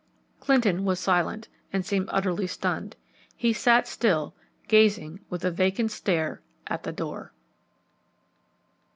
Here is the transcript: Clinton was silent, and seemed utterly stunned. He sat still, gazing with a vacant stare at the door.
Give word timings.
Clinton 0.39 0.83
was 0.83 0.99
silent, 0.99 1.47
and 1.71 1.85
seemed 1.85 2.09
utterly 2.11 2.47
stunned. 2.47 2.95
He 3.35 3.53
sat 3.53 3.87
still, 3.87 4.33
gazing 4.67 5.19
with 5.29 5.45
a 5.45 5.51
vacant 5.51 5.91
stare 5.91 6.41
at 6.65 6.81
the 6.81 6.91
door. 6.91 7.33